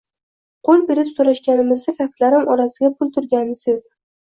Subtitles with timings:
[0.69, 3.99] Qoʻl berib soʻrashganimizda kaftlarim orasida pul turganini sezdim